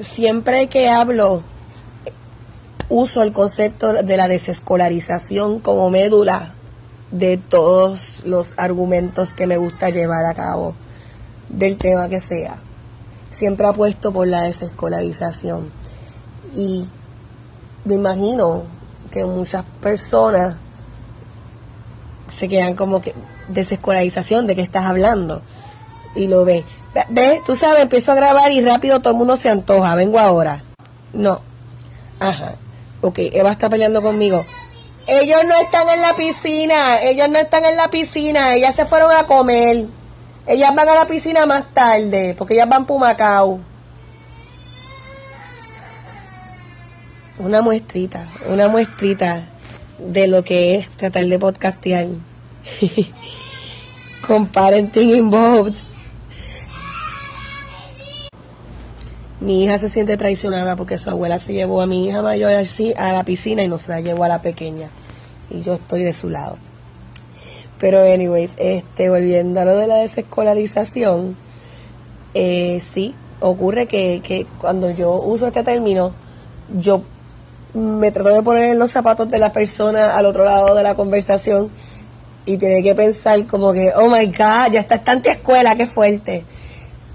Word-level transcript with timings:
siempre 0.00 0.68
que 0.68 0.88
hablo, 0.88 1.42
uso 2.88 3.22
el 3.22 3.32
concepto 3.32 3.92
de 3.92 4.16
la 4.16 4.28
desescolarización 4.28 5.60
como 5.60 5.90
médula 5.90 6.54
de 7.10 7.38
todos 7.38 8.22
los 8.24 8.54
argumentos 8.56 9.32
que 9.32 9.46
me 9.46 9.56
gusta 9.56 9.90
llevar 9.90 10.24
a 10.26 10.34
cabo, 10.34 10.74
del 11.48 11.76
tema 11.76 12.08
que 12.08 12.20
sea. 12.20 12.58
Siempre 13.30 13.66
apuesto 13.66 14.12
por 14.12 14.26
la 14.26 14.42
desescolarización. 14.42 15.70
Y 16.54 16.88
me 17.84 17.94
imagino 17.94 18.64
que 19.10 19.24
muchas 19.24 19.64
personas 19.80 20.56
se 22.26 22.48
quedan 22.48 22.74
como 22.74 23.00
que 23.00 23.14
desescolarización 23.48 24.46
de 24.46 24.54
qué 24.54 24.62
estás 24.62 24.86
hablando 24.86 25.42
y 26.14 26.26
lo 26.26 26.44
ve. 26.44 26.64
Ve, 27.10 27.40
tú 27.44 27.54
sabes, 27.54 27.82
empiezo 27.82 28.12
a 28.12 28.16
grabar 28.16 28.50
y 28.52 28.60
rápido 28.60 29.00
todo 29.00 29.12
el 29.12 29.18
mundo 29.18 29.36
se 29.36 29.48
antoja, 29.48 29.94
vengo 29.94 30.18
ahora. 30.18 30.62
No. 31.12 31.40
Ajá. 32.18 32.54
Ok, 33.00 33.18
Eva 33.32 33.52
está 33.52 33.68
peleando 33.68 34.02
conmigo. 34.02 34.44
Ellos 35.06 35.42
no 35.46 35.54
están 35.54 35.88
en 35.88 36.02
la 36.02 36.14
piscina, 36.14 37.00
ellos 37.00 37.28
no 37.30 37.38
están 37.38 37.64
en 37.64 37.76
la 37.76 37.88
piscina, 37.88 38.54
ellas 38.54 38.74
se 38.74 38.84
fueron 38.84 39.10
a 39.12 39.24
comer. 39.24 39.86
Ellas 40.46 40.74
van 40.74 40.88
a 40.88 40.94
la 40.94 41.06
piscina 41.06 41.46
más 41.46 41.72
tarde, 41.72 42.34
porque 42.36 42.54
ellas 42.54 42.68
van 42.68 42.86
para 42.86 43.00
Macao. 43.00 43.60
Una 47.38 47.62
muestrita, 47.62 48.28
una 48.48 48.68
muestrita 48.68 49.48
de 49.98 50.26
lo 50.26 50.42
que 50.42 50.76
es 50.76 50.90
tratar 50.90 51.24
de 51.24 51.38
podcastear. 51.38 52.06
Con 54.26 54.48
parenting 54.48 55.14
involved. 55.14 55.87
Mi 59.40 59.64
hija 59.64 59.78
se 59.78 59.88
siente 59.88 60.16
traicionada 60.16 60.74
porque 60.74 60.98
su 60.98 61.10
abuela 61.10 61.38
se 61.38 61.52
llevó 61.52 61.80
a 61.80 61.86
mi 61.86 62.08
hija 62.08 62.22
mayor 62.22 62.50
a 62.50 63.12
la 63.12 63.24
piscina 63.24 63.62
y 63.62 63.68
no 63.68 63.78
se 63.78 63.92
la 63.92 64.00
llevó 64.00 64.24
a 64.24 64.28
la 64.28 64.42
pequeña. 64.42 64.90
Y 65.50 65.62
yo 65.62 65.74
estoy 65.74 66.02
de 66.02 66.12
su 66.12 66.28
lado. 66.28 66.58
Pero 67.78 68.02
anyways, 68.02 68.52
este, 68.56 69.08
volviendo 69.08 69.60
a 69.60 69.64
lo 69.64 69.76
de 69.76 69.86
la 69.86 69.96
desescolarización, 69.96 71.36
eh, 72.34 72.80
sí, 72.80 73.14
ocurre 73.40 73.86
que, 73.86 74.20
que 74.22 74.46
cuando 74.60 74.90
yo 74.90 75.12
uso 75.12 75.46
este 75.46 75.62
término, 75.62 76.12
yo 76.76 77.02
me 77.74 78.10
trato 78.10 78.30
de 78.30 78.42
poner 78.42 78.72
en 78.72 78.78
los 78.78 78.90
zapatos 78.90 79.30
de 79.30 79.38
la 79.38 79.52
persona 79.52 80.16
al 80.16 80.26
otro 80.26 80.44
lado 80.44 80.74
de 80.74 80.82
la 80.82 80.94
conversación 80.94 81.70
y 82.44 82.56
tiene 82.56 82.82
que 82.82 82.94
pensar 82.94 83.46
como 83.46 83.72
que, 83.72 83.92
oh 83.94 84.08
my 84.08 84.26
God, 84.26 84.72
ya 84.72 84.80
está 84.80 84.96
esta 84.96 85.12
escuela, 85.30 85.76
qué 85.76 85.86
fuerte. 85.86 86.44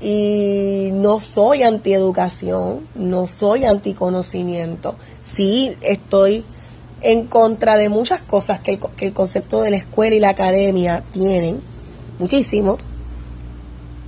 Y 0.04 0.92
no 0.92 1.22
soy 1.22 1.64
antieducación, 1.64 2.88
no 2.94 3.26
soy 3.26 3.64
anticonocimiento. 3.64 4.96
Sí 5.20 5.78
estoy 5.82 6.44
en 7.02 7.28
contra 7.28 7.78
de 7.78 7.88
muchas 7.88 8.22
cosas 8.22 8.60
que 8.60 8.72
el, 8.72 8.80
que 8.98 9.08
el 9.08 9.14
concepto 9.14 9.62
de 9.62 9.72
la 9.72 9.78
escuela 9.78 10.16
y 10.16 10.20
la 10.20 10.30
academia 10.30 11.04
tienen, 11.12 11.62
muchísimo. 12.20 12.78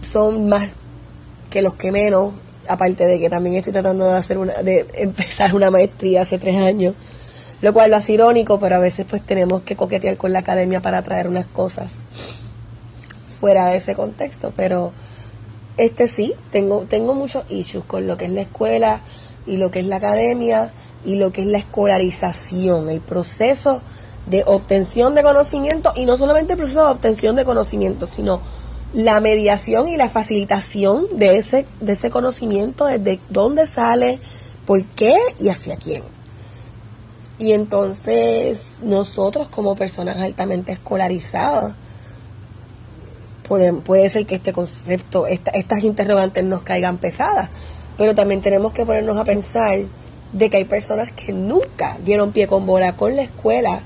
Son 0.02 0.50
más 0.50 0.74
que 1.50 1.62
los 1.62 1.76
que 1.76 1.92
menos, 1.92 2.34
aparte 2.68 3.06
de 3.06 3.18
que 3.18 3.30
también 3.30 3.56
estoy 3.56 3.72
tratando 3.72 4.06
de 4.06 4.18
hacer 4.18 4.38
una, 4.38 4.54
de 4.62 4.86
empezar 4.96 5.56
una 5.56 5.72
maestría 5.72 6.22
hace 6.22 6.38
tres 6.38 6.58
años 6.58 6.94
lo 7.62 7.74
cual 7.74 7.90
lo 7.90 7.98
hace 7.98 8.14
irónico, 8.14 8.60
pero 8.60 8.76
a 8.76 8.80
veces 8.80 9.06
pues 9.10 9.22
tenemos 9.22 9.62
que 9.64 9.76
coquetear 9.76 10.18
con 10.18 10.34
la 10.34 10.40
academia 10.40 10.82
para 10.82 11.02
traer 11.02 11.28
unas 11.28 11.46
cosas 11.48 11.94
fuera 13.40 13.68
de 13.68 13.78
ese 13.78 13.96
contexto, 13.96 14.54
pero 14.56 14.92
este 15.78 16.08
sí, 16.08 16.34
tengo, 16.52 16.86
tengo 16.90 17.14
muchos 17.14 17.44
issues 17.50 17.84
con 17.86 18.08
lo 18.08 18.18
que 18.18 18.26
es 18.26 18.32
la 18.32 18.42
escuela 18.42 19.02
y 19.46 19.58
lo 19.58 19.72
que 19.72 19.80
es 19.80 19.86
la 19.86 19.98
academia 19.98 20.74
y 21.04 21.16
lo 21.16 21.32
que 21.32 21.42
es 21.42 21.48
la 21.48 21.60
escolarización, 21.60 22.90
el 22.90 23.02
proceso 23.02 23.82
de 24.28 24.44
obtención 24.46 25.14
de 25.14 25.24
conocimiento 25.24 25.94
y 25.96 26.06
no 26.06 26.18
solamente 26.18 26.54
el 26.54 26.58
proceso 26.58 26.86
de 26.86 26.92
obtención 26.92 27.36
de 27.36 27.46
conocimiento, 27.46 28.08
sino 28.08 28.42
la 28.94 29.20
mediación 29.20 29.90
y 29.90 29.98
la 29.98 30.10
facilitación 30.10 31.08
de 31.18 31.38
ese, 31.38 31.66
de 31.82 31.94
ese 31.94 32.10
conocimiento, 32.10 32.86
desde 32.86 33.20
dónde 33.30 33.68
sale, 33.68 34.20
por 34.66 34.84
qué 34.86 35.16
y 35.40 35.50
hacia 35.50 35.78
quién. 35.78 36.04
Y 37.38 37.52
entonces 37.52 38.78
nosotros 38.82 39.50
como 39.50 39.76
personas 39.76 40.18
altamente 40.18 40.72
escolarizadas, 40.72 41.76
puede, 43.48 43.74
puede 43.74 44.10
ser 44.10 44.26
que 44.26 44.36
este 44.36 44.54
concepto, 44.54 45.28
estas 45.28 45.84
interrogantes 45.84 46.44
nos 46.44 46.64
caigan 46.64 46.98
pesadas, 46.98 47.50
pero 47.98 48.14
también 48.16 48.42
tenemos 48.42 48.74
que 48.74 48.86
ponernos 48.86 49.18
a 49.18 49.24
pensar 49.24 49.80
de 50.34 50.50
que 50.50 50.58
hay 50.58 50.66
personas 50.66 51.12
que 51.12 51.32
nunca 51.32 51.98
dieron 52.04 52.32
pie 52.32 52.48
con 52.48 52.66
bola 52.66 52.96
con 52.96 53.16
la 53.16 53.24
escuela, 53.24 53.82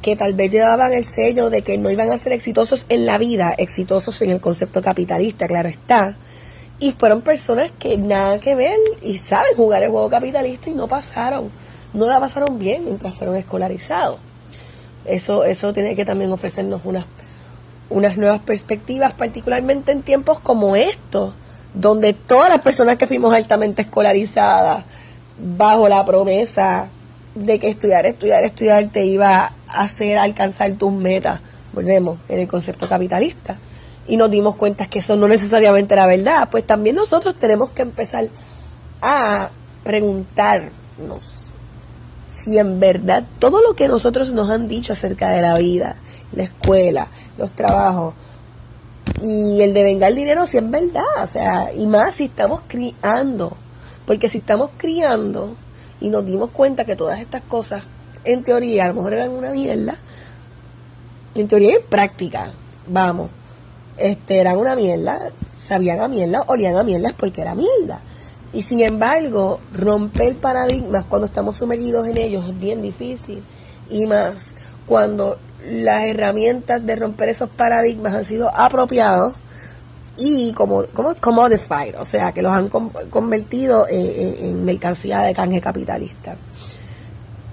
que 0.00 0.16
tal 0.16 0.34
vez 0.34 0.50
llevaban 0.50 0.92
el 0.92 1.04
sello 1.04 1.48
de 1.48 1.62
que 1.62 1.78
no 1.78 1.90
iban 1.90 2.10
a 2.10 2.16
ser 2.16 2.32
exitosos 2.32 2.86
en 2.88 3.06
la 3.06 3.18
vida, 3.18 3.54
exitosos 3.56 4.20
en 4.22 4.30
el 4.30 4.40
concepto 4.40 4.82
capitalista, 4.82 5.46
claro 5.46 5.68
está, 5.68 6.16
y 6.80 6.92
fueron 6.92 7.22
personas 7.22 7.70
que 7.78 7.96
nada 7.96 8.40
que 8.40 8.56
ver 8.56 8.76
y 9.02 9.18
saben 9.18 9.54
jugar 9.56 9.84
el 9.84 9.90
juego 9.90 10.10
capitalista 10.10 10.68
y 10.68 10.74
no 10.74 10.88
pasaron 10.88 11.50
no 11.92 12.06
la 12.06 12.20
pasaron 12.20 12.58
bien 12.58 12.84
mientras 12.84 13.14
fueron 13.14 13.36
escolarizados. 13.36 14.18
Eso, 15.04 15.44
eso 15.44 15.72
tiene 15.72 15.96
que 15.96 16.04
también 16.04 16.30
ofrecernos 16.32 16.82
unas, 16.84 17.04
unas 17.92 18.16
nuevas 18.16 18.40
perspectivas, 18.40 19.12
particularmente 19.12 19.92
en 19.92 20.02
tiempos 20.02 20.40
como 20.40 20.76
estos, 20.76 21.34
donde 21.74 22.12
todas 22.12 22.48
las 22.48 22.60
personas 22.60 22.96
que 22.96 23.06
fuimos 23.06 23.32
altamente 23.34 23.82
escolarizadas, 23.82 24.84
bajo 25.38 25.88
la 25.88 26.04
promesa 26.04 26.88
de 27.34 27.58
que 27.58 27.68
estudiar, 27.68 28.06
estudiar, 28.06 28.44
estudiar 28.44 28.88
te 28.90 29.06
iba 29.06 29.52
a 29.68 29.82
hacer 29.82 30.18
alcanzar 30.18 30.72
tus 30.72 30.92
metas, 30.92 31.40
volvemos 31.72 32.18
en 32.28 32.40
el 32.40 32.48
concepto 32.48 32.88
capitalista, 32.88 33.58
y 34.06 34.16
nos 34.16 34.30
dimos 34.30 34.56
cuenta 34.56 34.86
que 34.86 34.98
eso 34.98 35.16
no 35.16 35.28
necesariamente 35.28 35.94
era 35.94 36.06
verdad, 36.06 36.48
pues 36.50 36.66
también 36.66 36.96
nosotros 36.96 37.36
tenemos 37.36 37.70
que 37.70 37.82
empezar 37.82 38.28
a 39.00 39.50
preguntarnos 39.84 41.54
si 42.26 42.58
en 42.58 42.80
verdad 42.80 43.24
todo 43.38 43.62
lo 43.62 43.74
que 43.74 43.88
nosotros 43.88 44.32
nos 44.32 44.50
han 44.50 44.68
dicho 44.68 44.92
acerca 44.92 45.30
de 45.30 45.42
la 45.42 45.56
vida, 45.56 45.96
la 46.32 46.44
escuela, 46.44 47.08
los 47.38 47.50
trabajos 47.52 48.14
y 49.22 49.60
el 49.60 49.74
de 49.74 49.84
vengar 49.84 50.14
dinero, 50.14 50.46
si 50.46 50.58
es 50.58 50.70
verdad, 50.70 51.04
o 51.22 51.26
sea, 51.26 51.72
y 51.72 51.86
más 51.86 52.14
si 52.14 52.24
estamos 52.24 52.62
criando, 52.66 53.56
porque 54.06 54.28
si 54.28 54.38
estamos 54.38 54.70
criando 54.76 55.56
y 56.00 56.08
nos 56.08 56.26
dimos 56.26 56.50
cuenta 56.50 56.84
que 56.84 56.96
todas 56.96 57.20
estas 57.20 57.42
cosas, 57.42 57.84
en 58.24 58.42
teoría, 58.42 58.84
a 58.84 58.88
lo 58.88 58.94
mejor 58.94 59.14
eran 59.14 59.30
una 59.30 59.50
mierda, 59.50 59.96
en 61.34 61.48
teoría 61.48 61.72
y 61.72 61.76
en 61.76 61.86
práctica, 61.86 62.52
vamos, 62.86 63.30
este, 63.96 64.38
eran 64.38 64.58
una 64.58 64.74
mierda, 64.74 65.30
sabían 65.56 66.00
a 66.00 66.08
mierda, 66.08 66.42
olían 66.48 66.76
a 66.76 66.82
mierda 66.82 67.14
porque 67.16 67.42
era 67.42 67.54
mierda. 67.54 68.00
Y 68.52 68.62
sin 68.62 68.80
embargo, 68.80 69.60
romper 69.72 70.36
paradigmas 70.36 71.04
cuando 71.04 71.26
estamos 71.26 71.56
sumergidos 71.56 72.06
en 72.06 72.18
ellos 72.18 72.46
es 72.46 72.58
bien 72.58 72.82
difícil. 72.82 73.42
Y 73.88 74.06
más 74.06 74.54
cuando 74.86 75.38
las 75.70 76.04
herramientas 76.04 76.84
de 76.84 76.96
romper 76.96 77.28
esos 77.28 77.48
paradigmas 77.50 78.14
han 78.14 78.24
sido 78.24 78.50
apropiados 78.54 79.34
y 80.16 80.52
como, 80.52 80.84
como 80.92 81.14
commodified, 81.14 81.98
o 81.98 82.04
sea, 82.04 82.32
que 82.32 82.42
los 82.42 82.52
han 82.52 82.68
convertido 82.68 83.86
en, 83.88 84.64
mercancía 84.64 85.20
de 85.22 85.34
canje 85.34 85.60
capitalista. 85.60 86.36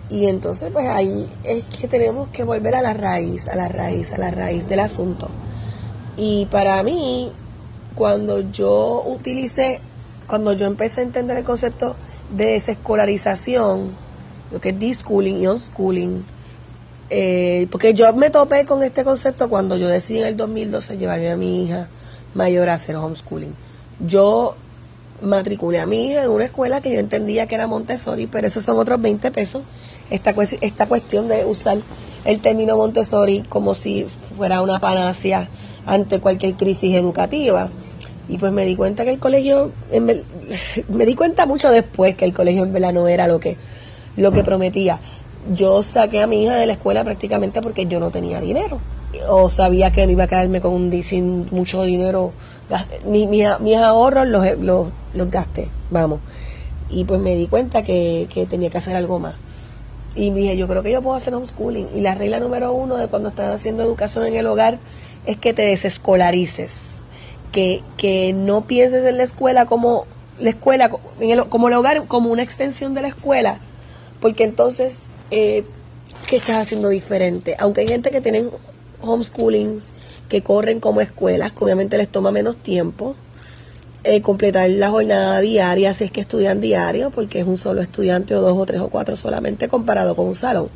Y 0.10 0.26
entonces, 0.26 0.72
pues 0.72 0.88
ahí 0.88 1.30
es 1.44 1.64
que 1.66 1.88
tenemos 1.88 2.30
que 2.30 2.44
volver 2.44 2.76
a 2.76 2.82
la 2.82 2.94
raíz, 2.94 3.48
a 3.48 3.56
la 3.56 3.70
raíz, 3.70 4.12
a 4.14 4.18
la 4.18 4.32
raíz 4.32 4.68
del 4.68 4.80
asunto. 4.80 5.30
Y 6.18 6.48
para 6.48 6.82
mí, 6.84 7.32
cuando 7.96 8.40
yo 8.52 9.04
utilicé 9.06 9.80
cuando 10.30 10.54
yo 10.54 10.68
empecé 10.68 11.02
a 11.02 11.04
entender 11.04 11.38
el 11.38 11.44
concepto 11.44 11.96
de 12.30 12.52
desescolarización, 12.52 13.96
lo 14.52 14.62
que 14.62 14.70
es 14.70 14.80
deschooling 14.80 15.42
y 15.42 15.48
unschooling, 15.48 16.24
eh, 17.10 17.68
porque 17.72 17.94
yo 17.94 18.12
me 18.14 18.30
topé 18.30 18.66
con 18.66 18.84
este 18.84 19.04
concepto 19.04 19.50
cuando 19.50 19.78
yo 19.78 19.88
decidí 19.88 20.20
en 20.20 20.28
el 20.28 20.38
2012 20.38 20.98
llevarme 20.98 21.32
a 21.32 21.36
mi 21.36 21.64
hija 21.64 21.88
mayor 22.34 22.70
a 22.70 22.76
hacer 22.76 22.96
homeschooling. 22.96 23.56
Yo 24.00 24.56
matriculé 25.22 25.80
a 25.80 25.86
mi 25.86 26.08
hija 26.08 26.24
en 26.24 26.30
una 26.30 26.46
escuela 26.46 26.82
que 26.82 26.94
yo 26.94 27.00
entendía 27.00 27.48
que 27.48 27.56
era 27.56 27.68
Montessori, 27.68 28.28
pero 28.28 28.48
esos 28.48 28.64
son 28.64 28.78
otros 28.78 29.02
20 29.02 29.32
pesos. 29.32 29.64
Esta, 30.10 30.34
esta 30.62 30.88
cuestión 30.88 31.28
de 31.28 31.46
usar 31.46 31.80
el 32.26 32.40
término 32.40 32.78
Montessori 32.78 33.44
como 33.50 33.74
si 33.74 34.06
fuera 34.38 34.62
una 34.62 34.80
panacea 34.80 35.50
ante 35.86 36.20
cualquier 36.20 36.56
crisis 36.56 36.96
educativa. 36.96 37.70
Y 38.28 38.38
pues 38.38 38.52
me 38.52 38.64
di 38.66 38.76
cuenta 38.76 39.04
que 39.06 39.12
el 39.12 39.20
colegio, 39.20 39.72
me 40.90 41.06
di 41.06 41.16
cuenta 41.16 41.48
mucho 41.48 41.72
después 41.72 42.16
que 42.16 42.26
el 42.26 42.34
colegio 42.34 42.64
en 42.64 42.74
verdad 42.74 42.94
no 42.94 43.08
era 43.08 43.28
lo 43.28 43.40
que, 43.40 43.58
lo 44.16 44.32
que 44.32 44.44
prometía. 44.44 45.00
Yo 45.52 45.84
saqué 45.84 46.22
a 46.22 46.28
mi 46.28 46.44
hija 46.44 46.56
de 46.56 46.66
la 46.66 46.74
escuela 46.74 47.04
prácticamente 47.04 47.62
porque 47.62 47.86
yo 47.86 48.00
no 48.00 48.12
tenía 48.12 48.40
dinero. 48.40 48.80
o 49.28 49.50
sabía 49.50 49.92
que 49.92 50.06
no 50.06 50.12
iba 50.12 50.26
a 50.26 50.28
quedarme 50.28 50.62
con 50.62 50.74
un, 50.74 51.04
sin 51.04 51.48
mucho 51.52 51.84
dinero. 51.84 52.32
Mi, 53.06 53.28
mis 53.28 53.78
ahorros 53.78 54.28
los, 54.28 54.44
los, 54.60 54.88
los, 55.14 55.32
gasté, 55.32 55.70
vamos. 55.90 56.20
Y 56.90 57.04
pues 57.04 57.20
me 57.20 57.36
di 57.36 57.48
cuenta 57.48 57.84
que, 57.84 58.28
que 58.32 58.46
tenía 58.46 58.70
que 58.70 58.78
hacer 58.78 58.96
algo 58.96 59.20
más. 59.20 59.36
Y 60.16 60.32
dije, 60.32 60.58
yo 60.58 60.68
creo 60.68 60.84
que 60.84 60.92
yo 60.92 61.02
puedo 61.02 61.16
hacer 61.16 61.34
homeschooling. 61.34 61.90
Y 61.96 62.02
la 62.02 62.16
regla 62.16 62.40
número 62.40 62.74
uno 62.74 62.98
de 62.98 63.08
cuando 63.08 63.30
estás 63.30 63.56
haciendo 63.56 63.84
educación 63.84 64.26
en 64.26 64.36
el 64.36 64.46
hogar 64.48 64.80
es 65.26 65.38
que 65.38 65.54
te 65.54 65.64
desescolarices. 65.64 66.96
Que, 67.52 67.82
que 67.98 68.34
no 68.34 68.66
pienses 68.66 69.06
en 69.06 69.18
la 69.18 69.24
escuela 69.24 69.66
como 69.66 70.06
la 70.40 70.50
escuela, 70.50 70.90
como 71.50 71.68
el 71.68 71.74
hogar, 71.74 72.06
como 72.08 72.32
una 72.32 72.44
extensión 72.44 72.94
de 72.94 73.02
la 73.02 73.08
escuela. 73.10 73.60
Porque 74.20 74.44
entonces, 74.44 75.08
eh, 75.32 75.64
¿qué 76.28 76.38
estás 76.38 76.58
haciendo 76.58 76.90
diferente? 76.90 77.56
Aunque 77.60 77.82
hay 77.82 77.88
gente 77.88 78.12
que 78.12 78.22
tienen 78.22 78.50
homeschoolings 79.02 79.86
que 80.28 80.44
corren 80.44 80.80
como 80.80 81.02
escuelas, 81.02 81.52
que 81.52 81.64
obviamente 81.64 81.98
les 81.98 82.08
toma 82.08 82.32
menos 82.32 82.58
tiempo. 82.58 83.16
Eh, 84.06 84.22
completar 84.22 84.70
la 84.70 84.90
jornada 84.90 85.42
diaria 85.42 85.94
si 85.94 86.06
es 86.06 86.12
que 86.12 86.22
estudian 86.22 86.62
diario, 86.62 87.10
porque 87.10 87.40
es 87.40 87.48
un 87.48 87.58
solo 87.58 87.82
estudiante 87.82 88.34
o 88.34 88.42
dos 88.42 88.58
o 88.58 88.66
tres 88.66 88.80
o 88.80 88.88
cuatro 88.88 89.18
solamente 89.18 89.68
comparado 89.68 90.16
con 90.16 90.28
un 90.28 90.36
salón. 90.36 90.70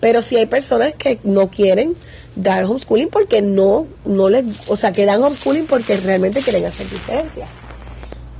Pero 0.00 0.22
si 0.22 0.36
hay 0.36 0.46
personas 0.46 0.94
que 0.94 1.18
no 1.24 1.50
quieren 1.50 1.94
dar 2.36 2.64
homeschooling 2.64 3.08
porque 3.08 3.42
no, 3.42 3.86
no 4.04 4.30
les, 4.30 4.44
o 4.68 4.76
sea, 4.76 4.92
que 4.92 5.04
dan 5.04 5.22
homeschooling 5.22 5.66
porque 5.66 5.96
realmente 5.98 6.40
quieren 6.40 6.64
hacer 6.64 6.88
diferencias. 6.88 7.48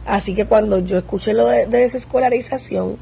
Así 0.06 0.34
que 0.34 0.46
cuando 0.46 0.78
yo 0.78 0.98
escuché 0.98 1.34
lo 1.34 1.46
de, 1.46 1.66
de 1.66 1.78
desescolarización, 1.78 2.96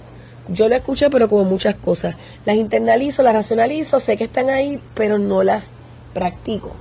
yo 0.53 0.69
lo 0.69 0.75
escuché 0.75 1.11
pero 1.11 1.29
como 1.29 1.45
muchas 1.45 1.75
cosas. 1.75 2.17
Las 2.45 2.57
internalizo, 2.57 3.23
las 3.23 3.35
racionalizo, 3.35 4.01
sé 4.01 4.17
que 4.17 4.25
están 4.25 4.51
ahí, 4.51 4.81
pero 4.95 5.19
no 5.19 5.43
las 5.43 5.71
practico. 6.15 6.73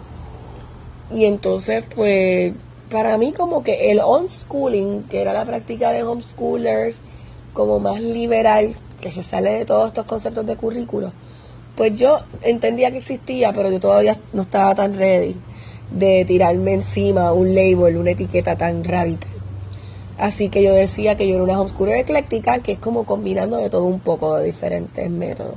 Y 1.11 1.25
entonces, 1.25 1.83
pues, 1.95 2.53
para 2.89 3.17
mí 3.17 3.31
como 3.31 3.63
que 3.63 3.91
el 3.91 3.99
homeschooling, 3.99 5.03
que 5.03 5.21
era 5.21 5.33
la 5.33 5.45
práctica 5.45 5.91
de 5.91 6.03
homeschoolers, 6.03 6.99
como 7.53 7.79
más 7.79 8.01
liberal, 8.01 8.75
que 8.99 9.11
se 9.11 9.23
sale 9.23 9.51
de 9.51 9.65
todos 9.65 9.87
estos 9.87 10.05
conceptos 10.05 10.45
de 10.45 10.55
currículo, 10.55 11.11
pues 11.75 11.97
yo 11.97 12.19
entendía 12.41 12.91
que 12.91 12.99
existía, 12.99 13.53
pero 13.53 13.71
yo 13.71 13.79
todavía 13.79 14.17
no 14.33 14.43
estaba 14.43 14.75
tan 14.75 14.93
ready 14.97 15.35
de 15.91 16.23
tirarme 16.25 16.73
encima 16.73 17.33
un 17.33 17.53
label, 17.53 17.97
una 17.97 18.11
etiqueta 18.11 18.55
tan 18.55 18.83
radical. 18.83 19.30
Así 20.21 20.49
que 20.49 20.61
yo 20.61 20.71
decía 20.71 21.17
que 21.17 21.27
yo 21.27 21.33
era 21.33 21.43
una 21.43 21.59
homeschooler 21.59 21.97
ecléctica, 21.97 22.59
que 22.59 22.73
es 22.73 22.77
como 22.77 23.05
combinando 23.07 23.57
de 23.57 23.71
todo 23.71 23.85
un 23.85 23.99
poco 23.99 24.37
de 24.37 24.45
diferentes 24.45 25.09
métodos. 25.09 25.55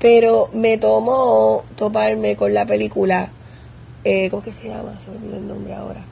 Pero 0.00 0.50
me 0.52 0.76
tomó 0.76 1.62
toparme 1.76 2.34
con 2.34 2.52
la 2.52 2.66
película, 2.66 3.30
eh, 4.02 4.28
¿cómo 4.28 4.42
que 4.42 4.52
se 4.52 4.66
llama? 4.66 4.98
Se 4.98 5.12
me 5.12 5.36
el 5.36 5.46
nombre 5.46 5.72
ahora. 5.72 6.04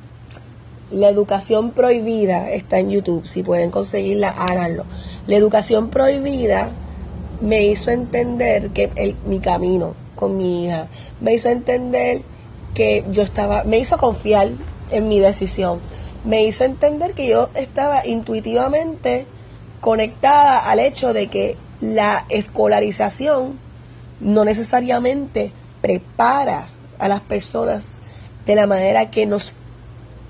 La 0.93 1.09
educación 1.09 1.73
prohibida 1.73 2.49
está 2.53 2.79
en 2.79 2.91
YouTube, 2.91 3.27
si 3.27 3.43
pueden 3.43 3.73
conseguirla, 3.73 4.29
háganlo. 4.29 4.85
La 5.27 5.37
educación 5.37 5.91
prohibida 5.91 6.71
me 7.41 7.65
hizo 7.65 7.91
entender 7.91 8.71
que 8.71 9.17
mi 9.27 9.41
camino 9.41 9.97
con 10.15 10.37
mi 10.37 10.67
hija, 10.67 10.87
me 11.21 11.35
hizo 11.35 11.49
entender 11.49 12.23
que 12.73 13.05
yo 13.11 13.23
estaba, 13.25 13.65
me 13.65 13.79
hizo 13.81 13.99
confiar 13.99 14.51
en 14.93 15.09
mi 15.09 15.19
decisión, 15.19 15.81
me 16.25 16.45
hizo 16.45 16.65
entender 16.65 17.15
que 17.15 17.29
yo 17.29 17.51
estaba 17.55 18.07
intuitivamente 18.07 19.27
conectada 19.81 20.59
al 20.59 20.79
hecho 20.79 21.13
de 21.13 21.29
que 21.29 21.57
la 21.81 22.27
escolarización 22.29 23.59
no 24.21 24.45
necesariamente 24.45 25.53
prepara 25.81 26.69
a 26.99 27.09
las 27.09 27.21
personas 27.21 27.95
de 28.45 28.55
la 28.55 28.67
manera 28.67 29.11
que 29.11 29.25
nos, 29.25 29.53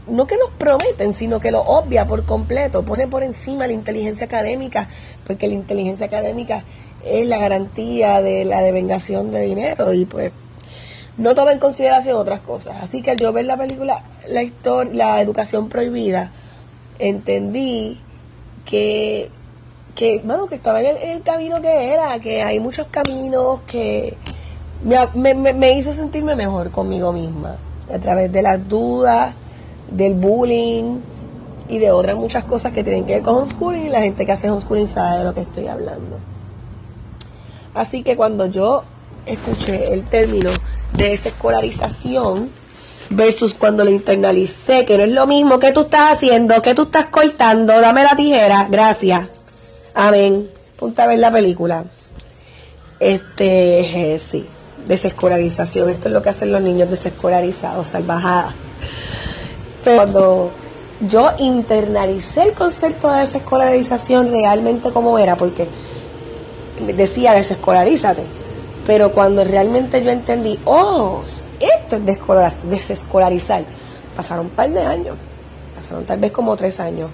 no 0.07 0.27
que 0.27 0.37
nos 0.37 0.51
prometen, 0.51 1.13
sino 1.15 1.41
que 1.41 1.51
lo 1.51 1.61
obvia 1.63 2.07
por 2.07 2.25
completo, 2.25 2.85
pone 2.85 3.09
por 3.09 3.25
encima 3.25 3.67
la 3.67 3.73
inteligencia 3.73 4.27
académica, 4.27 4.89
porque 5.27 5.49
la 5.49 5.55
inteligencia 5.55 6.07
académica 6.07 6.65
es 7.05 7.27
la 7.27 7.39
garantía 7.39 8.21
de 8.23 8.45
la 8.45 8.63
devengación 8.63 9.33
de 9.33 9.43
dinero 9.43 9.93
y 9.93 10.05
pues 10.05 10.33
no 11.17 11.35
toma 11.35 11.53
en 11.53 11.59
consideración 11.59 12.17
otras 12.17 12.41
cosas. 12.41 12.77
Así 12.83 13.03
que 13.03 13.13
al 13.13 13.17
yo 13.17 13.33
ver 13.33 13.47
la 13.47 13.57
película, 13.57 14.05
la 14.29 14.43
historia, 14.43 14.93
la 14.95 15.23
educación 15.23 15.69
prohibida, 15.69 16.31
entendí 16.99 17.99
que 18.65 19.31
que, 19.95 20.21
bueno, 20.25 20.47
que 20.47 20.55
estaba 20.55 20.81
en 20.81 21.11
el, 21.11 21.23
camino 21.23 21.61
que 21.61 21.93
era, 21.93 22.19
que 22.21 22.43
hay 22.43 22.61
muchos 22.61 22.87
caminos 22.91 23.61
que 23.67 24.17
me, 25.15 25.35
me, 25.35 25.73
hizo 25.73 25.93
sentirme 25.93 26.35
mejor 26.35 26.71
conmigo 26.71 27.13
misma, 27.13 27.57
a 27.93 27.99
través 27.99 28.33
de 28.33 28.43
las 28.43 28.67
dudas, 28.67 29.35
del 29.91 30.15
bullying 30.15 31.01
y 31.69 31.79
de 31.79 31.91
otras 31.91 32.17
muchas 32.17 32.45
cosas 32.45 32.73
que 32.73 32.83
tienen 32.83 33.05
que 33.05 33.15
ver 33.15 33.23
con 33.23 33.37
homeschooling 33.37 33.87
y 33.87 33.89
la 33.91 34.01
gente 34.01 34.25
que 34.25 34.33
hace 34.33 34.51
homeschooling 34.51 34.87
sabe 34.87 35.19
de 35.19 35.25
lo 35.25 35.35
que 35.35 35.43
estoy 35.43 35.67
hablando. 35.67 36.19
Así 37.75 38.03
que 38.03 38.17
cuando 38.17 38.47
yo 38.47 38.83
escuché 39.27 39.93
el 39.93 40.05
término 40.05 40.51
de 40.97 41.11
desescolarización 41.11 42.51
versus 43.11 43.55
cuando 43.55 43.85
lo 43.85 43.91
internalicé, 43.91 44.85
que 44.85 44.97
no 44.97 45.05
es 45.05 45.13
lo 45.13 45.27
mismo 45.27 45.59
que 45.59 45.73
tú 45.73 45.83
estás 45.83 46.13
haciendo, 46.13 46.63
que 46.63 46.75
tú 46.75 46.83
estás 46.83 47.07
cortando, 47.07 47.81
dame 47.81 48.05
la 48.05 48.17
tijera, 48.17 48.69
gracias. 48.71 49.27
Amén. 49.95 50.49
Punta 50.77 51.05
a 51.05 51.07
ver 51.09 51.19
la 51.19 51.31
película. 51.31 51.85
Este, 53.01 54.15
eh, 54.15 54.19
sí, 54.19 54.47
desescolarización. 54.87 55.91
Esto 55.91 56.09
es 56.09 56.15
lo 56.15 56.23
que 56.23 56.31
hacen 56.31 56.53
los 56.53 56.63
niños 56.63 56.89
desescolarizados, 56.89 57.89
salvajadas. 57.89 58.55
Pero 59.85 59.97
cuando 59.97 60.51
yo 61.09 61.31
internalicé 61.39 62.43
el 62.43 62.53
concepto 62.53 63.11
de 63.11 63.23
desescolarización 63.23 64.31
realmente 64.31 64.91
como 64.91 65.19
era, 65.19 65.37
porque 65.37 65.67
decía 66.95 67.33
desescolarízate, 67.33 68.23
pero 68.87 69.13
cuando 69.13 69.45
realmente 69.45 70.03
yo 70.03 70.11
entendí, 70.11 70.59
oh, 70.65 71.23
esto 71.61 71.97
es 71.97 72.71
desescolarizar, 72.71 73.65
pasaron 74.17 74.47
un 74.47 74.53
par 74.53 74.71
de 74.71 74.81
años, 74.81 75.17
pasaron 75.75 76.05
tal 76.05 76.19
vez 76.19 76.33
como 76.33 76.57
tres 76.57 76.81
años 76.81 77.11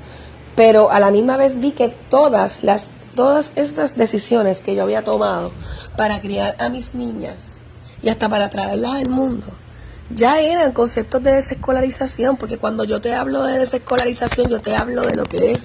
pero 0.57 0.91
a 0.91 0.99
la 0.99 1.11
misma 1.13 1.37
vez 1.37 1.61
vi 1.61 1.73
que 1.73 1.89
todas 1.89 2.65
las 2.65 2.91
todas 3.15 3.53
estas 3.55 3.97
decisiones 3.97 4.61
que 4.61 4.75
yo 4.75 4.83
había 4.83 5.03
tomado 5.03 5.53
para 5.97 6.21
criar 6.21 6.57
a 6.59 6.69
mis 6.69 6.95
niñas 6.95 7.37
y 8.03 8.09
hasta 8.09 8.29
para 8.29 8.51
traerlas 8.51 8.95
al 8.95 9.09
mundo 9.09 9.47
ya 10.11 10.41
eran 10.41 10.71
conceptos 10.71 11.21
de 11.23 11.33
desescolarización, 11.33 12.37
porque 12.37 12.59
cuando 12.59 12.85
yo 12.85 13.01
te 13.01 13.13
hablo 13.13 13.43
de 13.43 13.59
desescolarización, 13.59 14.49
yo 14.49 14.61
te 14.61 14.77
hablo 14.77 15.03
de 15.03 15.17
lo 15.17 15.25
que 15.25 15.53
es 15.53 15.63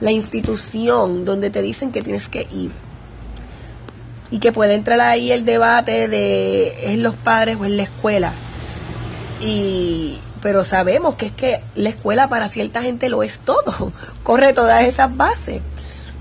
la 0.00 0.10
institución 0.10 1.26
donde 1.26 1.50
te 1.50 1.60
dicen 1.60 1.92
que 1.92 2.00
tienes 2.00 2.28
que 2.28 2.46
ir. 2.50 2.72
Y 4.30 4.38
que 4.38 4.52
puede 4.52 4.74
entrar 4.74 5.00
ahí 5.00 5.32
el 5.32 5.44
debate 5.44 6.08
de 6.08 6.92
es 6.92 6.98
los 6.98 7.14
padres 7.14 7.56
o 7.60 7.64
es 7.64 7.70
la 7.70 7.84
escuela. 7.84 8.32
Y, 9.40 10.18
pero 10.42 10.64
sabemos 10.64 11.14
que 11.14 11.26
es 11.26 11.32
que 11.32 11.62
la 11.74 11.88
escuela 11.88 12.28
para 12.28 12.48
cierta 12.48 12.82
gente 12.82 13.08
lo 13.08 13.22
es 13.22 13.38
todo, 13.38 13.92
corre 14.22 14.52
todas 14.52 14.82
esas 14.82 15.16
bases. 15.16 15.62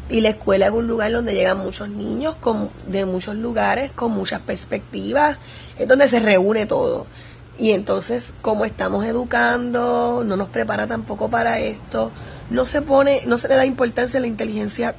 Y 0.10 0.22
la 0.22 0.30
escuela 0.30 0.68
es 0.68 0.72
un 0.72 0.88
lugar 0.88 1.12
donde 1.12 1.34
llegan 1.34 1.58
muchos 1.58 1.90
niños 1.90 2.36
con, 2.36 2.70
de 2.88 3.06
muchos 3.06 3.36
lugares, 3.36 3.92
con 3.92 4.12
muchas 4.12 4.42
perspectivas, 4.42 5.38
es 5.78 5.88
donde 5.88 6.08
se 6.08 6.20
reúne 6.20 6.66
todo. 6.66 7.08
Y 7.58 7.72
entonces, 7.72 8.34
como 8.42 8.66
estamos 8.66 9.06
educando, 9.06 10.24
no 10.26 10.36
nos 10.36 10.50
prepara 10.50 10.88
tampoco 10.88 11.30
para 11.30 11.60
esto, 11.60 12.12
no 12.50 12.66
se 12.66 12.82
pone, 12.82 13.22
no 13.26 13.38
se 13.38 13.48
le 13.48 13.56
da 13.56 13.66
importancia 13.66 14.18
a 14.18 14.22
la 14.22 14.28
inteligencia, 14.28 14.96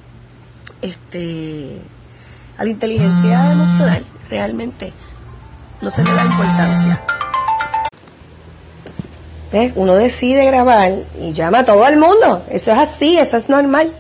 este, 0.82 1.80
a 2.56 2.64
la 2.64 2.70
inteligencia 2.70 3.52
emocional, 3.52 4.06
realmente, 4.30 4.92
no 5.80 5.90
se 5.90 6.02
le 6.02 6.11
da 6.12 6.25
importancia. 6.25 7.04
Uno 9.76 9.94
decide 9.94 10.46
grabar 10.46 10.92
y 11.20 11.32
llama 11.32 11.61
a 11.61 11.64
todo 11.64 11.87
el 11.87 11.96
mundo. 11.96 12.44
Eso 12.49 12.73
es 12.73 12.78
así, 12.78 13.18
eso 13.18 13.37
es 13.37 13.49
normal. 13.49 13.92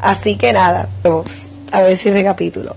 Así 0.00 0.36
que 0.36 0.54
nada, 0.54 0.88
vamos 1.02 1.30
a 1.70 1.82
ver 1.82 1.96
si 1.96 2.10
recapitulo. 2.10 2.76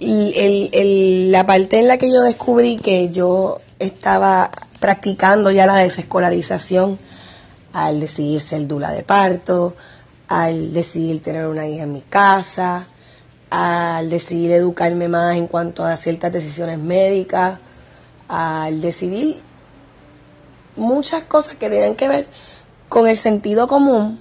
Y 0.00 0.70
el, 0.72 1.32
la 1.32 1.46
parte 1.46 1.78
en 1.78 1.88
la 1.88 1.98
que 1.98 2.10
yo 2.10 2.22
descubrí 2.22 2.76
que 2.76 3.10
yo 3.10 3.60
estaba 3.78 4.50
practicando 4.80 5.50
ya 5.50 5.66
la 5.66 5.76
desescolarización 5.76 6.98
al 7.72 8.00
decidir 8.00 8.40
ser 8.40 8.66
dula 8.66 8.90
de 8.90 9.02
parto, 9.02 9.74
al 10.28 10.72
decidir 10.72 11.22
tener 11.22 11.46
una 11.46 11.66
hija 11.66 11.84
en 11.84 11.92
mi 11.92 12.02
casa, 12.02 12.86
al 13.50 14.10
decidir 14.10 14.52
educarme 14.52 15.08
más 15.08 15.36
en 15.36 15.46
cuanto 15.46 15.84
a 15.84 15.96
ciertas 15.96 16.32
decisiones 16.32 16.78
médicas, 16.78 17.58
al 18.28 18.80
decidir 18.80 19.40
muchas 20.76 21.22
cosas 21.24 21.56
que 21.56 21.70
tienen 21.70 21.96
que 21.96 22.08
ver 22.08 22.26
con 22.88 23.08
el 23.08 23.16
sentido 23.16 23.66
común, 23.66 24.20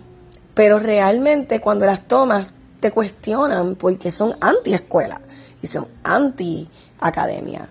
pero 0.53 0.79
realmente 0.79 1.59
cuando 1.59 1.85
las 1.85 2.07
tomas 2.07 2.47
te 2.79 2.91
cuestionan 2.91 3.75
porque 3.75 4.11
son 4.11 4.35
anti-escuela. 4.39 5.21
y 5.61 5.67
son 5.67 5.87
anti-academia. 6.03 7.67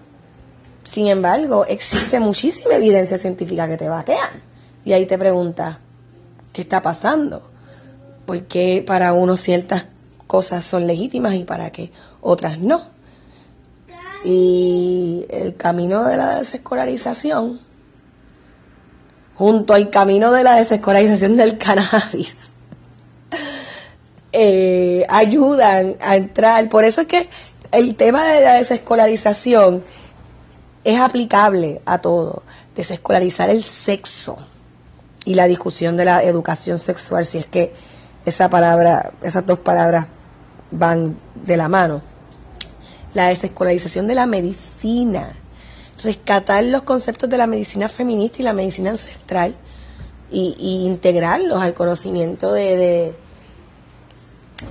Sin 0.83 1.07
embargo, 1.07 1.65
existe 1.67 2.19
muchísima 2.19 2.75
evidencia 2.75 3.17
científica 3.17 3.69
que 3.69 3.77
te 3.77 3.89
vaquean. 3.89 4.43
Y 4.85 4.93
ahí 4.93 5.07
te 5.07 5.17
preguntas, 5.17 5.79
¿qué 6.53 6.63
está 6.63 6.83
pasando? 6.83 7.56
¿Por 8.27 8.43
qué 8.43 8.83
para 8.85 9.13
unos 9.13 9.41
ciertas 9.41 9.87
cosas 10.27 10.65
son 10.65 10.87
legítimas 10.87 11.35
y 11.35 11.45
para 11.45 11.71
qué 11.71 11.93
otras 12.21 12.59
no? 12.59 12.83
Y 14.25 15.25
el 15.31 15.55
camino 15.57 16.05
de 16.05 16.17
la 16.17 16.39
desescolarización, 16.39 17.61
junto 19.37 19.75
al 19.75 19.91
camino 19.91 20.33
de 20.33 20.43
la 20.43 20.57
desescolarización 20.57 21.37
del 21.37 21.57
cannabis, 21.57 22.35
eh, 24.33 25.07
ayudan 25.09 25.97
a 26.01 26.17
entrar. 26.17 26.69
Por 26.69 26.85
eso 26.85 27.03
es 27.03 27.07
que 27.07 27.29
el 27.71 27.95
tema 27.95 28.27
de 28.27 28.41
la 28.41 28.55
desescolarización 28.55 29.85
es 30.83 30.99
aplicable 30.99 31.81
a 31.85 31.99
todo. 31.99 32.43
Desescolarizar 32.75 33.51
el 33.51 33.63
sexo 33.63 34.39
y 35.25 35.35
la 35.35 35.47
discusión 35.47 35.97
de 35.97 36.05
la 36.05 36.23
educación 36.23 36.79
sexual, 36.79 37.25
si 37.25 37.39
es 37.39 37.47
que 37.47 37.73
esa 38.27 38.51
palabra, 38.51 39.13
esas 39.23 39.47
dos 39.47 39.61
palabras 39.61 40.09
van 40.73 41.17
de 41.35 41.57
la 41.57 41.69
mano. 41.69 42.03
La 43.15 43.29
desescolarización 43.29 44.09
de 44.09 44.17
la 44.17 44.27
medicina, 44.27 45.35
rescatar 46.03 46.65
los 46.65 46.83
conceptos 46.83 47.31
de 47.31 47.39
la 47.39 47.47
medicina 47.47 47.89
feminista 47.89 48.43
y 48.43 48.45
la 48.45 48.53
medicina 48.53 48.91
ancestral 48.91 49.55
y, 50.31 50.85
integrarlos 50.87 51.63
al 51.63 51.73
conocimiento 51.73 52.53
de, 52.53 53.15